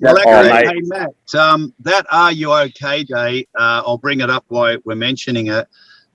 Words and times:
Well, 0.00 0.16
Oh, 0.26 0.42
hey 0.68 0.80
Matt, 0.84 1.34
um, 1.34 1.74
that 1.80 2.06
Are 2.10 2.32
You 2.32 2.52
OK 2.52 3.04
Day, 3.04 3.46
uh, 3.58 3.82
I'll 3.84 3.98
bring 3.98 4.20
it 4.20 4.30
up 4.30 4.44
while 4.48 4.76
we're 4.84 4.94
mentioning 4.94 5.48
it. 5.48 5.66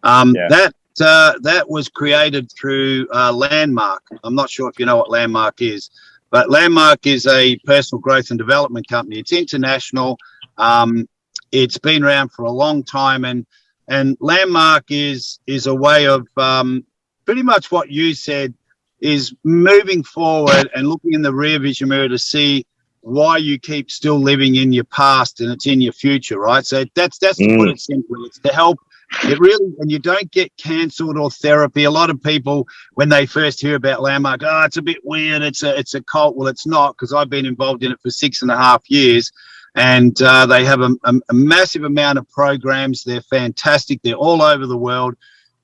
Um, 0.03 0.35
Yeah. 0.35 0.47
That 0.49 0.73
uh, 1.01 1.33
that 1.41 1.69
was 1.69 1.89
created 1.89 2.49
through 2.51 3.07
uh, 3.13 3.31
Landmark. 3.33 4.01
I'm 4.23 4.35
not 4.35 4.49
sure 4.49 4.69
if 4.69 4.79
you 4.79 4.85
know 4.85 4.95
what 4.95 5.09
Landmark 5.09 5.61
is, 5.61 5.89
but 6.31 6.49
Landmark 6.49 7.05
is 7.05 7.27
a 7.27 7.57
personal 7.65 7.99
growth 7.99 8.29
and 8.29 8.39
development 8.39 8.87
company. 8.87 9.19
It's 9.19 9.33
international. 9.33 10.17
Um, 10.57 11.07
it's 11.51 11.77
been 11.77 12.03
around 12.03 12.29
for 12.29 12.45
a 12.45 12.51
long 12.51 12.81
time, 12.83 13.25
and 13.25 13.45
and 13.89 14.15
Landmark 14.21 14.85
is 14.89 15.39
is 15.47 15.67
a 15.67 15.75
way 15.75 16.07
of 16.07 16.25
um, 16.37 16.85
pretty 17.25 17.43
much 17.43 17.71
what 17.71 17.89
you 17.91 18.13
said 18.13 18.53
is 19.01 19.33
moving 19.43 20.01
forward 20.03 20.69
and 20.75 20.87
looking 20.87 21.13
in 21.13 21.21
the 21.21 21.33
rear 21.33 21.59
vision 21.59 21.89
mirror 21.89 22.07
to 22.07 22.17
see 22.17 22.65
why 23.05 23.37
you 23.37 23.59
keep 23.59 23.91
still 23.91 24.19
living 24.19 24.55
in 24.55 24.73
your 24.73 24.83
past 24.85 25.39
and 25.39 25.51
it's 25.51 25.67
in 25.67 25.79
your 25.79 25.93
future, 25.93 26.39
right? 26.39 26.65
So 26.65 26.85
that's 26.95 27.19
that's 27.19 27.37
to 27.37 27.45
put 27.55 27.69
Mm. 27.69 27.73
it 27.73 27.79
simply. 27.79 28.19
It's 28.25 28.39
to 28.39 28.51
help. 28.51 28.79
It 29.25 29.39
really, 29.39 29.75
and 29.77 29.91
you 29.91 29.99
don't 29.99 30.29
get 30.31 30.51
cancelled 30.57 31.15
or 31.15 31.29
therapy. 31.29 31.83
A 31.83 31.91
lot 31.91 32.09
of 32.09 32.21
people, 32.23 32.67
when 32.95 33.07
they 33.07 33.27
first 33.27 33.61
hear 33.61 33.75
about 33.75 34.01
Landmark, 34.01 34.41
oh, 34.43 34.63
it's 34.63 34.77
a 34.77 34.81
bit 34.81 34.97
weird. 35.03 35.43
It's 35.43 35.61
a 35.61 35.77
it's 35.77 35.93
a 35.93 36.01
cult. 36.01 36.35
Well, 36.35 36.47
it's 36.47 36.65
not 36.65 36.93
because 36.93 37.13
I've 37.13 37.29
been 37.29 37.45
involved 37.45 37.83
in 37.83 37.91
it 37.91 38.01
for 38.01 38.09
six 38.09 38.41
and 38.41 38.49
a 38.49 38.57
half 38.57 38.81
years, 38.89 39.31
and 39.75 40.19
uh, 40.23 40.47
they 40.47 40.65
have 40.65 40.81
a, 40.81 40.89
a, 41.03 41.13
a 41.29 41.33
massive 41.33 41.83
amount 41.83 42.17
of 42.17 42.27
programs. 42.31 43.03
They're 43.03 43.21
fantastic. 43.21 44.01
They're 44.01 44.15
all 44.15 44.41
over 44.41 44.65
the 44.65 44.75
world, 44.89 45.13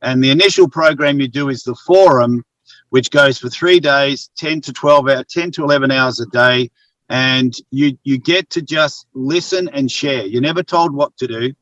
and 0.04 0.24
the 0.24 0.30
initial 0.30 0.70
program 0.70 1.20
you 1.20 1.28
do 1.28 1.50
is 1.50 1.64
the 1.64 1.76
forum, 1.88 2.46
which 2.92 3.10
goes 3.10 3.40
for 3.40 3.50
three 3.50 3.80
days, 3.80 4.30
ten 4.38 4.62
to 4.62 4.72
twelve 4.72 5.10
hours, 5.10 5.26
ten 5.28 5.50
to 5.54 5.64
eleven 5.64 5.90
hours 5.90 6.20
a 6.20 6.28
day 6.28 6.70
and 7.12 7.54
you 7.72 7.98
you 8.04 8.18
get 8.18 8.50
to 8.52 8.62
just 8.62 9.06
listen 9.14 9.70
and 9.74 9.92
share. 9.92 10.26
You're 10.26 10.42
never 10.42 10.64
told 10.64 10.94
what 10.94 11.16
to 11.18 11.28
do, 11.28 11.54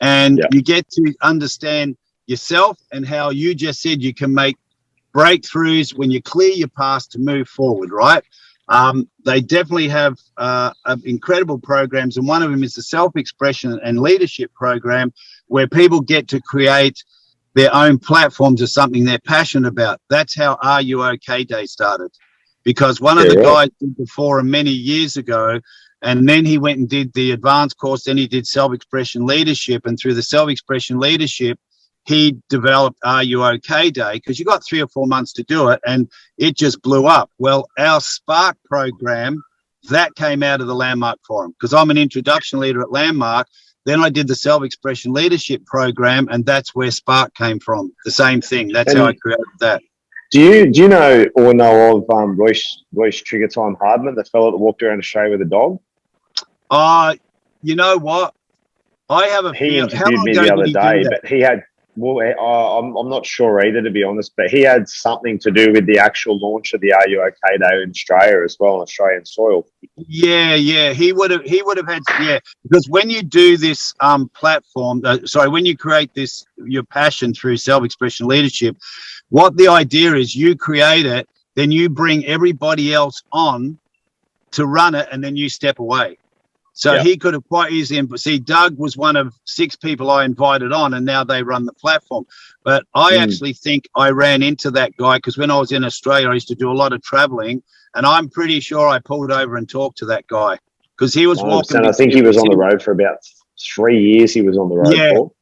and 0.00 0.38
Yeah. 0.38 0.44
you 0.52 0.60
get 0.62 0.88
to 0.90 1.14
understand 1.22 1.96
yourself 2.26 2.78
and 2.92 3.06
how 3.06 3.30
you 3.30 3.54
just 3.54 3.80
said 3.80 4.02
you 4.02 4.14
can 4.14 4.32
make 4.34 4.56
breakthroughs 5.16 5.96
when 5.96 6.10
you 6.10 6.20
clear 6.22 6.52
your 6.52 6.68
past 6.68 7.12
to 7.12 7.18
move 7.18 7.48
forward. 7.48 7.90
Right? 7.90 8.22
Um, 8.68 9.08
they 9.24 9.40
definitely 9.40 9.88
have 9.88 10.18
uh, 10.36 10.72
incredible 11.04 11.58
programs, 11.58 12.18
and 12.18 12.28
one 12.28 12.42
of 12.42 12.50
them 12.50 12.62
is 12.62 12.74
the 12.74 12.82
self-expression 12.82 13.80
and 13.82 13.98
leadership 13.98 14.52
program, 14.54 15.12
where 15.48 15.66
people 15.66 16.00
get 16.02 16.28
to 16.28 16.40
create 16.42 17.02
their 17.54 17.74
own 17.74 17.98
platforms 17.98 18.60
of 18.62 18.68
something 18.70 19.04
they're 19.04 19.18
passionate 19.26 19.66
about. 19.66 19.98
That's 20.10 20.36
how 20.36 20.56
Are 20.62 20.82
You 20.82 21.02
OK 21.02 21.44
Day 21.44 21.66
started 21.66 22.12
because 22.64 23.00
one 23.00 23.18
of 23.18 23.28
the 23.28 23.36
Yeah. 23.36 23.42
guys 23.42 23.68
did 23.80 23.96
the 23.96 24.06
forum 24.06 24.50
many 24.50 24.70
years 24.70 25.16
ago 25.16 25.60
and 26.02 26.28
then 26.28 26.44
he 26.44 26.58
went 26.58 26.78
and 26.78 26.88
did 26.88 27.12
the 27.12 27.32
advanced 27.32 27.76
course 27.78 28.04
then 28.04 28.16
he 28.16 28.26
did 28.26 28.46
self-expression 28.46 29.26
leadership 29.26 29.86
and 29.86 29.98
through 29.98 30.14
the 30.14 30.22
self-expression 30.22 30.98
leadership 30.98 31.58
he 32.06 32.36
developed 32.48 32.98
are 33.04 33.22
you 33.22 33.44
okay 33.44 33.90
day 33.90 34.14
because 34.14 34.38
you 34.38 34.44
got 34.44 34.64
three 34.64 34.80
or 34.82 34.88
four 34.88 35.06
months 35.06 35.32
to 35.34 35.42
do 35.44 35.68
it 35.68 35.80
and 35.86 36.10
it 36.38 36.56
just 36.56 36.80
blew 36.82 37.06
up. 37.06 37.30
Well 37.38 37.68
our 37.78 38.00
spark 38.00 38.56
program 38.64 39.42
that 39.88 40.14
came 40.14 40.42
out 40.42 40.60
of 40.60 40.66
the 40.66 40.74
landmark 40.74 41.18
forum 41.26 41.52
because 41.52 41.72
i'm 41.74 41.90
an 41.90 41.98
introduction 41.98 42.58
leader 42.58 42.80
at 42.82 42.92
landmark. 42.92 43.46
Then 43.86 44.00
i 44.02 44.10
did 44.10 44.28
the 44.28 44.34
self-expression 44.34 45.12
leadership 45.12 45.64
program 45.66 46.28
and 46.30 46.44
that's 46.44 46.74
where 46.74 46.90
spark 46.90 47.34
came 47.34 47.60
from. 47.60 47.92
The 48.04 48.10
same 48.10 48.40
thing. 48.40 48.68
That's 48.68 48.94
how 48.94 49.06
i 49.06 49.14
created 49.14 49.44
that 49.60 49.82
Do 50.30 50.40
you 50.40 50.70
do 50.70 50.82
you 50.82 50.88
know 50.88 51.26
or 51.34 51.52
know 51.52 51.96
of 51.96 52.10
um, 52.10 52.36
Royce 52.36 52.84
Royce 52.92 53.20
Trigger 53.20 53.48
Time 53.48 53.76
Hardman, 53.80 54.14
the 54.14 54.24
fellow 54.24 54.52
that 54.52 54.58
walked 54.58 54.82
around 54.82 54.98
Australia 54.98 55.32
with 55.32 55.42
a 55.42 55.50
dog? 55.50 55.80
Uh, 56.70 57.16
you 57.62 57.74
know 57.74 57.98
what? 57.98 58.34
I 59.08 59.26
have 59.26 59.44
a 59.44 59.52
He 59.52 59.70
feel. 59.70 59.84
Interviewed 59.84 60.22
me 60.22 60.34
the 60.34 60.52
other 60.52 60.66
day, 60.66 61.04
but 61.08 61.26
he 61.26 61.40
had 61.40 61.64
well, 61.96 62.18
uh, 62.38 62.78
I'm 62.78 62.96
I'm 62.96 63.10
not 63.10 63.26
sure 63.26 63.64
either 63.66 63.82
to 63.82 63.90
be 63.90 64.04
honest, 64.04 64.32
but 64.36 64.50
he 64.50 64.62
had 64.62 64.88
something 64.88 65.38
to 65.40 65.50
do 65.50 65.72
with 65.72 65.86
the 65.86 65.98
actual 65.98 66.38
launch 66.38 66.72
of 66.72 66.80
the 66.80 66.92
Are 66.92 67.08
You 67.08 67.22
OK 67.22 67.58
Day 67.58 67.82
in 67.82 67.90
Australia 67.90 68.44
as 68.44 68.56
well 68.60 68.74
on 68.74 68.82
Australian 68.82 69.26
soil. 69.26 69.66
Yeah, 69.96 70.54
yeah. 70.54 70.92
He 70.92 71.12
would 71.12 71.32
have. 71.32 71.42
He 71.42 71.62
would 71.62 71.76
have 71.76 71.88
had. 71.88 72.02
Yeah, 72.20 72.38
because 72.62 72.88
when 72.88 73.10
you 73.10 73.22
do 73.22 73.56
this 73.56 73.92
um 74.00 74.30
platform, 74.34 75.02
uh, 75.04 75.18
sorry, 75.24 75.48
when 75.48 75.66
you 75.66 75.76
create 75.76 76.14
this 76.14 76.46
your 76.56 76.84
passion 76.84 77.34
through 77.34 77.56
self-expression 77.56 78.26
leadership, 78.26 78.76
what 79.30 79.56
the 79.56 79.68
idea 79.68 80.14
is, 80.14 80.36
you 80.36 80.56
create 80.56 81.06
it, 81.06 81.28
then 81.56 81.70
you 81.72 81.88
bring 81.88 82.24
everybody 82.26 82.92
else 82.92 83.22
on 83.32 83.78
to 84.52 84.66
run 84.66 84.94
it, 84.94 85.08
and 85.10 85.22
then 85.22 85.36
you 85.36 85.48
step 85.48 85.78
away. 85.78 86.18
So 86.72 86.96
he 87.02 87.16
could 87.16 87.34
have 87.34 87.46
quite 87.48 87.72
easily. 87.72 88.06
See, 88.16 88.38
Doug 88.38 88.78
was 88.78 88.96
one 88.96 89.16
of 89.16 89.34
six 89.44 89.76
people 89.76 90.10
I 90.10 90.24
invited 90.24 90.72
on, 90.72 90.94
and 90.94 91.04
now 91.04 91.24
they 91.24 91.42
run 91.42 91.66
the 91.66 91.72
platform. 91.74 92.26
But 92.64 92.84
I 92.94 93.14
Mm. 93.14 93.22
actually 93.22 93.52
think 93.52 93.88
I 93.94 94.10
ran 94.10 94.42
into 94.42 94.70
that 94.72 94.96
guy 94.96 95.18
because 95.18 95.36
when 95.36 95.50
I 95.50 95.58
was 95.58 95.72
in 95.72 95.84
Australia, 95.84 96.28
I 96.30 96.34
used 96.34 96.48
to 96.48 96.54
do 96.54 96.70
a 96.70 96.74
lot 96.74 96.92
of 96.92 97.02
traveling, 97.02 97.62
and 97.94 98.06
I'm 98.06 98.28
pretty 98.28 98.60
sure 98.60 98.88
I 98.88 98.98
pulled 98.98 99.30
over 99.30 99.56
and 99.56 99.68
talked 99.68 99.98
to 99.98 100.06
that 100.06 100.26
guy 100.26 100.58
because 100.96 101.12
he 101.12 101.26
was 101.26 101.42
walking. 101.42 101.76
100%. 101.76 101.86
I 101.86 101.92
think 101.92 102.12
he 102.12 102.22
was 102.22 102.38
on 102.38 102.48
the 102.48 102.56
road 102.56 102.82
for 102.82 102.92
about 102.92 103.18
three 103.74 104.00
years. 104.00 104.32
He 104.32 104.42
was 104.42 104.56
on 104.56 104.68
the 104.68 104.76
road 104.76 104.96
Yeah. 104.96 105.10
for. 105.10 105.32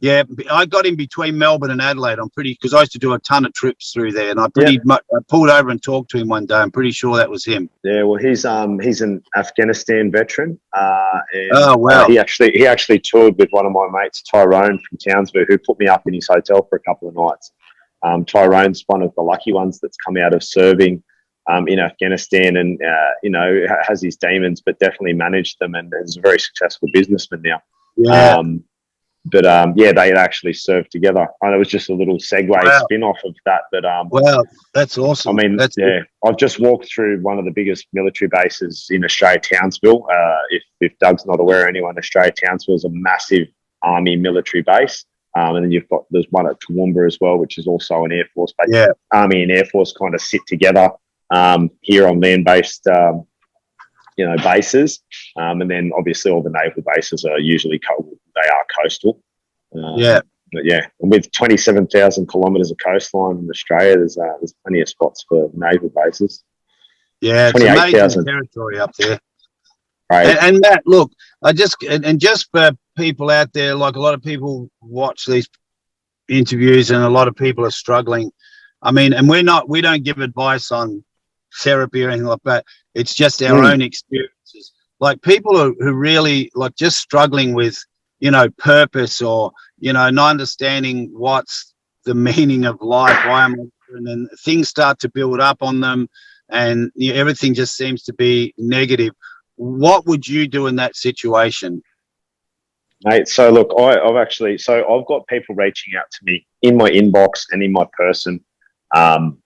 Yeah, 0.00 0.22
I 0.50 0.64
got 0.64 0.86
in 0.86 0.94
between 0.94 1.36
Melbourne 1.36 1.72
and 1.72 1.82
Adelaide. 1.82 2.20
I'm 2.20 2.30
pretty 2.30 2.52
because 2.52 2.72
I 2.72 2.80
used 2.80 2.92
to 2.92 3.00
do 3.00 3.14
a 3.14 3.18
ton 3.18 3.44
of 3.44 3.52
trips 3.52 3.90
through 3.92 4.12
there, 4.12 4.30
and 4.30 4.38
I 4.38 4.46
pretty 4.48 4.78
much 4.84 5.02
I 5.12 5.18
pulled 5.28 5.50
over 5.50 5.70
and 5.70 5.82
talked 5.82 6.10
to 6.12 6.18
him 6.18 6.28
one 6.28 6.46
day. 6.46 6.54
I'm 6.54 6.70
pretty 6.70 6.92
sure 6.92 7.16
that 7.16 7.28
was 7.28 7.44
him. 7.44 7.68
Yeah, 7.82 8.04
well, 8.04 8.20
he's 8.20 8.44
um 8.44 8.78
he's 8.78 9.00
an 9.00 9.20
Afghanistan 9.36 10.12
veteran. 10.12 10.60
Uh, 10.72 11.18
and 11.32 11.50
Oh, 11.52 11.76
wow. 11.78 12.04
uh, 12.04 12.08
he 12.08 12.16
actually 12.18 12.52
he 12.52 12.64
actually 12.64 13.00
toured 13.00 13.36
with 13.38 13.48
one 13.50 13.66
of 13.66 13.72
my 13.72 13.88
mates, 13.92 14.22
Tyrone 14.22 14.78
from 14.88 14.98
Townsville, 14.98 15.46
who 15.48 15.58
put 15.58 15.80
me 15.80 15.88
up 15.88 16.02
in 16.06 16.14
his 16.14 16.28
hotel 16.28 16.64
for 16.70 16.76
a 16.76 16.80
couple 16.80 17.08
of 17.08 17.16
nights. 17.16 17.50
Um, 18.04 18.24
Tyrone's 18.24 18.84
one 18.86 19.02
of 19.02 19.12
the 19.16 19.22
lucky 19.22 19.52
ones 19.52 19.80
that's 19.80 19.96
come 19.96 20.16
out 20.16 20.32
of 20.32 20.44
serving 20.44 21.02
um, 21.50 21.66
in 21.66 21.80
Afghanistan, 21.80 22.56
and 22.58 22.80
uh, 22.80 23.10
you 23.24 23.30
know 23.30 23.66
has 23.82 24.00
his 24.00 24.16
demons, 24.16 24.62
but 24.64 24.78
definitely 24.78 25.14
managed 25.14 25.56
them, 25.60 25.74
and 25.74 25.92
is 26.04 26.16
a 26.16 26.20
very 26.20 26.38
successful 26.38 26.88
businessman 26.92 27.42
now. 27.42 27.60
Yeah, 27.96 28.36
Um, 28.36 28.62
but 29.24 29.44
um, 29.46 29.74
yeah, 29.76 29.92
they 29.92 30.08
had 30.08 30.16
actually 30.16 30.54
served 30.54 30.90
together, 30.90 31.26
and 31.42 31.54
it 31.54 31.58
was 31.58 31.68
just 31.68 31.90
a 31.90 31.94
little 31.94 32.16
segue 32.18 32.48
Wow. 32.48 32.80
spin 32.84 33.02
off 33.02 33.18
of 33.24 33.34
that. 33.44 33.62
But 33.70 33.84
um, 33.84 34.08
wow, 34.10 34.44
that's 34.74 34.96
awesome! 34.98 35.38
I 35.38 35.42
mean, 35.42 35.56
that's 35.56 35.76
yeah, 35.76 36.00
I've 36.24 36.36
just 36.36 36.60
walked 36.60 36.88
through 36.92 37.20
one 37.20 37.38
of 37.38 37.44
the 37.44 37.50
biggest 37.50 37.86
military 37.92 38.30
bases 38.32 38.86
in 38.90 39.04
Australia, 39.04 39.40
Townsville. 39.40 40.06
Uh, 40.10 40.38
if, 40.50 40.62
if 40.80 40.98
Doug's 40.98 41.26
not 41.26 41.40
aware, 41.40 41.68
anyone, 41.68 41.98
Australia, 41.98 42.32
Townsville 42.32 42.76
is 42.76 42.84
a 42.84 42.90
massive 42.90 43.48
army 43.82 44.16
military 44.16 44.62
base. 44.62 45.04
Um, 45.36 45.56
and 45.56 45.64
then 45.64 45.70
you've 45.70 45.88
got 45.88 46.04
there's 46.10 46.26
one 46.30 46.48
at 46.48 46.56
Toowoomba 46.60 47.06
as 47.06 47.18
well, 47.20 47.36
which 47.36 47.58
is 47.58 47.66
also 47.66 48.04
an 48.04 48.12
air 48.12 48.24
force 48.34 48.52
base. 48.58 48.68
Yeah. 48.72 48.88
Army 49.12 49.42
and 49.42 49.52
air 49.52 49.64
force 49.66 49.92
kind 49.92 50.14
of 50.14 50.20
sit 50.20 50.40
together 50.46 50.90
um, 51.30 51.70
here 51.82 52.08
on 52.08 52.20
land-based, 52.20 52.86
um, 52.88 53.26
you 54.16 54.26
know, 54.26 54.36
bases. 54.42 55.00
Um, 55.36 55.60
and 55.60 55.70
then 55.70 55.92
obviously 55.96 56.32
all 56.32 56.42
the 56.42 56.50
naval 56.50 56.82
bases 56.94 57.24
are 57.24 57.38
usually 57.38 57.78
co- 57.78 58.08
they 58.42 58.48
are 58.48 58.64
coastal. 58.82 59.20
Uh, 59.76 59.94
yeah. 59.96 60.20
but 60.52 60.64
yeah, 60.64 60.86
and 61.00 61.10
with 61.10 61.30
27,000 61.32 62.26
kilometres 62.30 62.70
of 62.70 62.78
coastline 62.84 63.38
in 63.38 63.48
Australia, 63.50 63.96
there's 63.96 64.16
uh, 64.16 64.34
there's 64.40 64.54
plenty 64.64 64.80
of 64.80 64.88
spots 64.88 65.24
for 65.28 65.50
naval 65.54 65.90
bases. 65.94 66.42
Yeah, 67.20 67.48
it's 67.48 67.60
amazing 67.60 67.74
28,000. 67.98 68.24
territory 68.24 68.78
up 68.78 68.92
there. 68.98 69.18
Right? 70.10 70.26
And, 70.28 70.38
and 70.38 70.60
Matt, 70.60 70.82
look, 70.86 71.12
I 71.42 71.52
just 71.52 71.82
and, 71.82 72.04
and 72.06 72.18
just 72.20 72.48
for 72.50 72.70
people 72.96 73.28
out 73.30 73.52
there, 73.52 73.74
like 73.74 73.96
a 73.96 74.00
lot 74.00 74.14
of 74.14 74.22
people 74.22 74.70
watch 74.80 75.26
these 75.26 75.48
interviews, 76.28 76.90
and 76.90 77.02
a 77.02 77.08
lot 77.10 77.28
of 77.28 77.36
people 77.36 77.64
are 77.66 77.70
struggling. 77.70 78.30
I 78.80 78.92
mean, 78.92 79.12
and 79.12 79.28
we're 79.28 79.42
not, 79.42 79.68
we 79.68 79.80
don't 79.80 80.04
give 80.04 80.18
advice 80.20 80.70
on 80.70 81.04
therapy 81.62 82.04
or 82.04 82.10
anything 82.10 82.26
like 82.28 82.42
that. 82.44 82.64
It's 82.94 83.14
just 83.14 83.42
our 83.42 83.60
Mm. 83.60 83.72
own 83.72 83.82
experiences. 83.82 84.72
Like 85.00 85.20
people 85.22 85.56
who, 85.58 85.76
who 85.80 85.92
really 85.94 86.50
like 86.54 86.74
just 86.76 86.98
struggling 86.98 87.54
with, 87.54 87.76
you 88.20 88.30
know, 88.30 88.48
purpose 88.58 89.22
or 89.22 89.52
you 89.78 89.92
know, 89.92 90.10
not 90.10 90.30
understanding 90.30 91.10
what's 91.12 91.74
the 92.04 92.14
meaning 92.14 92.64
of 92.64 92.80
life. 92.80 93.16
Why 93.26 93.44
am 93.44 93.54
I? 93.54 93.64
And 93.96 94.06
then 94.06 94.28
things 94.44 94.68
start 94.68 94.98
to 95.00 95.08
build 95.08 95.40
up 95.40 95.62
on 95.62 95.80
them, 95.80 96.08
and 96.48 96.90
you 96.94 97.12
know, 97.12 97.20
everything 97.20 97.54
just 97.54 97.76
seems 97.76 98.02
to 98.04 98.12
be 98.12 98.54
negative 98.58 99.14
what 99.58 100.06
would 100.06 100.26
you 100.26 100.46
do 100.46 100.68
in 100.68 100.76
that 100.76 100.96
situation? 100.96 101.82
Mate, 103.04 103.28
so 103.28 103.50
look, 103.50 103.70
I, 103.78 103.98
I've 103.98 104.16
actually, 104.16 104.58
so 104.58 104.78
I've 104.88 105.06
got 105.06 105.26
people 105.26 105.54
reaching 105.54 105.94
out 105.96 106.10
to 106.10 106.18
me 106.22 106.46
in 106.62 106.76
my 106.76 106.90
inbox 106.90 107.46
and 107.50 107.62
in 107.62 107.72
my 107.72 107.86
person, 107.96 108.40
um, 108.94 109.38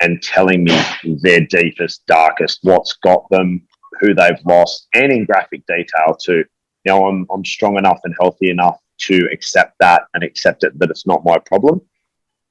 and 0.00 0.20
telling 0.22 0.64
me 0.64 0.80
their 1.22 1.46
deepest, 1.46 2.04
darkest, 2.06 2.60
what's 2.62 2.94
got 2.94 3.28
them, 3.30 3.66
who 4.00 4.14
they've 4.14 4.40
lost, 4.44 4.88
and 4.94 5.12
in 5.12 5.24
graphic 5.24 5.62
detail 5.66 6.16
too. 6.20 6.44
You 6.84 6.92
know, 6.92 7.06
I'm 7.06 7.26
I'm 7.30 7.44
strong 7.44 7.76
enough 7.76 8.00
and 8.04 8.14
healthy 8.20 8.50
enough 8.50 8.78
to 9.02 9.28
accept 9.32 9.74
that 9.80 10.02
and 10.14 10.22
accept 10.22 10.64
it 10.64 10.78
that 10.78 10.90
it's 10.90 11.06
not 11.06 11.24
my 11.24 11.38
problem. 11.38 11.80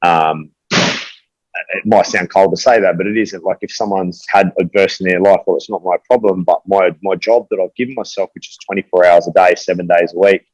Um, 0.03 0.51
it 0.71 1.85
might 1.85 2.05
sound 2.05 2.29
cold 2.29 2.51
to 2.51 2.61
say 2.61 2.79
that, 2.79 2.97
but 2.97 3.07
it 3.07 3.17
isn't. 3.17 3.43
Like 3.43 3.57
if 3.61 3.71
someone's 3.71 4.23
had 4.29 4.51
adversity 4.59 5.05
in 5.05 5.09
their 5.11 5.31
life, 5.31 5.41
well, 5.45 5.57
it's 5.57 5.69
not 5.69 5.83
my 5.83 5.97
problem. 6.05 6.43
But 6.43 6.61
my 6.67 6.91
my 7.01 7.15
job 7.15 7.47
that 7.49 7.59
I've 7.59 7.75
given 7.75 7.95
myself, 7.95 8.29
which 8.33 8.49
is 8.49 8.57
24 8.65 9.05
hours 9.05 9.27
a 9.27 9.31
day, 9.31 9.55
seven 9.55 9.87
days 9.87 10.13
a 10.13 10.19
week, 10.19 10.45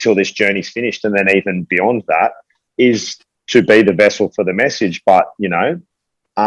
till 0.00 0.14
this 0.14 0.32
journey's 0.32 0.70
finished, 0.70 1.04
and 1.04 1.16
then 1.16 1.34
even 1.36 1.66
beyond 1.68 2.04
that, 2.08 2.32
is 2.78 3.16
to 3.48 3.62
be 3.62 3.82
the 3.82 3.92
vessel 3.92 4.30
for 4.34 4.44
the 4.44 4.52
message. 4.52 5.02
But 5.04 5.26
you 5.38 5.48
know, 5.48 5.80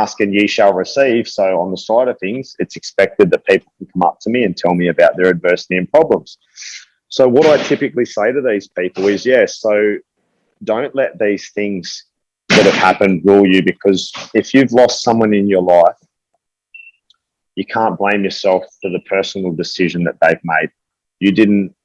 ask 0.01 0.19
and 0.21 0.33
ye 0.33 0.47
shall 0.47 0.73
receive. 0.73 1.27
So 1.27 1.59
on 1.59 1.71
the 1.71 1.77
side 1.77 2.07
of 2.07 2.19
things, 2.19 2.55
it's 2.59 2.75
expected 2.75 3.29
that 3.31 3.45
people 3.45 3.71
can 3.77 3.87
come 3.87 4.03
up 4.03 4.19
to 4.21 4.29
me 4.29 4.43
and 4.43 4.55
tell 4.55 4.73
me 4.73 4.87
about 4.87 5.15
their 5.15 5.29
adversity 5.29 5.77
and 5.77 5.89
problems. 5.91 6.37
So 7.09 7.27
what 7.27 7.45
I 7.45 7.61
typically 7.63 8.05
say 8.05 8.31
to 8.31 8.41
these 8.41 8.67
people 8.67 9.07
is, 9.07 9.25
yes, 9.25 9.59
so 9.59 9.97
don't 10.63 10.95
let 10.95 11.19
these 11.19 11.51
things 11.51 12.05
that 12.49 12.65
have 12.65 12.73
happened 12.73 13.21
rule 13.23 13.45
you 13.45 13.61
because 13.63 14.11
if 14.33 14.53
you've 14.53 14.71
lost 14.71 15.03
someone 15.03 15.33
in 15.33 15.47
your 15.47 15.61
life, 15.61 15.95
you 17.55 17.65
can't 17.65 17.97
blame 17.97 18.23
yourself 18.23 18.63
for 18.81 18.89
the 18.89 18.99
personal 19.01 19.51
decision 19.51 20.03
that 20.05 20.15
they've 20.21 20.43
made. 20.43 20.69
You 21.19 21.31
didn't 21.31 21.75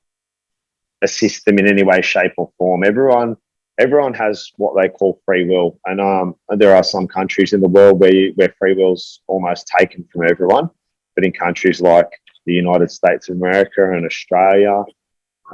assist 1.03 1.45
them 1.45 1.59
in 1.59 1.67
any 1.67 1.83
way, 1.83 2.01
shape, 2.01 2.33
or 2.39 2.51
form. 2.59 2.85
Everyone, 2.85 3.37
everyone 3.79 4.15
has 4.15 4.51
what 4.57 4.75
they 4.81 4.89
call 4.89 5.21
free 5.25 5.47
will, 5.47 5.79
and 5.87 6.01
um, 6.01 6.35
there 6.57 6.75
are 6.75 6.85
some 6.85 7.07
countries 7.07 7.53
in 7.53 7.61
the 7.61 7.69
world 7.69 8.01
where 8.01 8.15
you, 8.15 8.33
where 8.35 8.55
free 8.59 8.75
will's 8.75 9.21
almost 9.27 9.71
taken 9.79 10.07
from 10.13 10.29
everyone. 10.29 10.69
But 11.15 11.25
in 11.25 11.33
countries 11.33 11.81
like 11.81 12.09
the 12.47 12.53
United 12.53 12.91
States 12.91 13.29
of 13.29 13.37
America 13.37 13.93
and 13.93 14.05
Australia, 14.05 14.85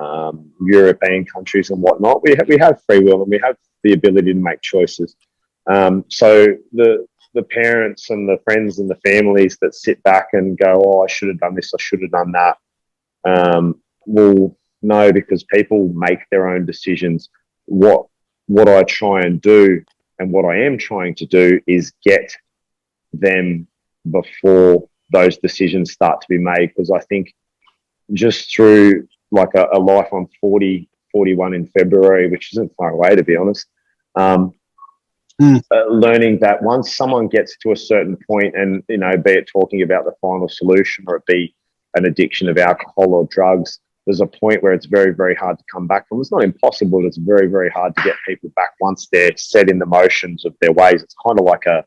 um, 0.01 0.51
European 0.61 1.25
countries 1.25 1.71
and 1.71 1.81
whatnot, 1.81 2.23
we 2.23 2.35
have, 2.37 2.49
we 2.49 2.59
have 2.59 2.83
free 2.85 3.01
will 3.01 3.23
and 3.23 3.31
we 3.31 3.41
have 3.43 3.57
the 3.83 3.93
ability 3.93 4.33
to 4.33 4.39
make 4.41 4.61
choices. 4.61 5.17
Um, 5.71 6.05
so 6.09 6.47
the 6.73 7.07
the 7.35 7.43
parents 7.43 8.11
and 8.11 8.29
the 8.29 8.39
friends 8.45 8.79
and 8.79 8.89
the 8.89 9.01
families 9.05 9.59
that 9.61 9.75
sit 9.75 10.03
back 10.03 10.29
and 10.35 10.57
go, 10.57 10.83
"Oh, 10.85 11.03
I 11.03 11.09
should 11.09 11.29
have 11.29 11.41
done 11.41 11.55
this. 11.55 11.73
I 11.75 11.81
should 11.81 12.03
have 12.03 12.11
done 12.11 12.33
that," 12.33 12.57
um, 13.25 13.81
will 14.07 14.57
know 14.83 15.13
because 15.13 15.43
people 15.45 15.89
make 15.95 16.21
their 16.31 16.49
own 16.49 16.65
decisions. 16.65 17.31
What 17.67 18.07
what 18.47 18.69
I 18.69 18.83
try 18.85 19.23
and 19.23 19.41
do, 19.41 19.83
and 20.19 20.31
what 20.31 20.45
I 20.45 20.63
am 20.63 20.79
trying 20.79 21.15
to 21.17 21.27
do, 21.27 21.61
is 21.67 21.93
get 22.05 22.33
them 23.13 23.67
before 24.11 24.89
those 25.13 25.39
decisions 25.39 25.93
start 25.93 26.21
to 26.21 26.27
be 26.29 26.39
made. 26.39 26.69
Because 26.69 26.91
I 26.91 27.01
think 27.01 27.35
just 28.13 28.55
through 28.55 29.09
like 29.31 29.55
a, 29.55 29.67
a 29.73 29.79
life, 29.79 30.09
I'm 30.13 30.29
40, 30.41 30.89
41 31.13 31.55
in 31.55 31.67
February, 31.69 32.31
which 32.31 32.53
isn't 32.53 32.75
far 32.77 32.91
away 32.91 33.15
to 33.17 33.25
be 33.25 33.37
honest. 33.37 33.67
Um, 34.17 34.55
mm. 35.41 35.63
uh, 35.71 35.87
learning 35.89 36.39
that 36.41 36.63
once 36.63 36.97
someone 36.97 37.29
gets 37.29 37.57
to 37.59 37.73
a 37.73 37.77
certain 37.77 38.17
point, 38.29 38.55
and 38.57 38.83
you 38.89 38.99
know, 38.99 39.17
be 39.17 39.33
it 39.33 39.49
talking 39.51 39.83
about 39.83 40.05
the 40.05 40.15
final 40.21 40.49
solution 40.49 41.05
or 41.09 41.17
it 41.17 41.27
be 41.27 41.55
an 41.95 42.07
addiction 42.07 42.49
of 42.49 42.59
alcohol 42.59 43.15
or 43.15 43.27
drugs, 43.27 43.81
there's 44.07 44.21
a 44.21 44.27
point 44.27 44.63
where 44.63 44.73
it's 44.73 44.87
very, 44.87 45.15
very 45.15 45.35
hard 45.35 45.59
to 45.59 45.65
come 45.73 45.87
back 45.87 46.09
from. 46.09 46.21
It's 46.21 46.33
not 46.33 46.45
impossible, 46.45 47.01
but 47.01 47.07
it's 47.07 47.17
very, 47.17 47.47
very 47.47 47.71
hard 47.71 47.95
to 47.97 48.03
get 48.03 48.17
people 48.27 48.51
back 48.55 48.71
once 48.81 49.09
they're 49.11 49.37
set 49.37 49.71
in 49.71 49.79
the 49.79 49.87
motions 49.87 50.45
of 50.45 50.55
their 50.61 50.73
ways. 50.73 51.03
It's 51.03 51.15
kind 51.27 51.39
of 51.39 51.45
like 51.45 51.65
a, 51.67 51.85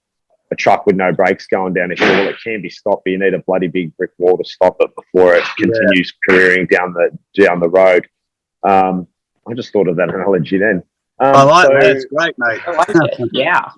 a 0.51 0.55
truck 0.55 0.85
with 0.85 0.95
no 0.95 1.13
brakes 1.13 1.45
going 1.47 1.73
down 1.73 1.91
a 1.91 1.95
hill. 1.95 2.07
Well, 2.07 2.29
it 2.29 2.37
can 2.43 2.61
be 2.61 2.69
stopped, 2.69 3.03
but 3.05 3.11
you 3.11 3.19
need 3.19 3.33
a 3.33 3.39
bloody 3.39 3.67
big 3.67 3.95
brick 3.97 4.11
wall 4.17 4.37
to 4.37 4.43
stop 4.43 4.77
it 4.79 4.89
before 4.95 5.35
it 5.35 5.43
continues 5.57 6.13
yeah. 6.27 6.33
careering 6.33 6.67
down 6.67 6.93
the 6.93 7.17
down 7.43 7.59
the 7.59 7.69
road. 7.69 8.07
Um, 8.67 9.07
I 9.47 9.53
just 9.53 9.71
thought 9.71 9.87
of 9.87 9.97
that 9.97 10.09
analogy 10.09 10.57
then. 10.57 10.83
Um, 11.19 11.35
I 11.35 11.43
like 11.43 11.67
so, 11.67 11.73
that. 11.73 11.95
It's 11.95 12.05
great, 12.05 12.35
mate. 12.37 12.61
I 12.67 12.71
like 12.71 12.89
it. 12.89 13.29
Yeah. 13.31 13.69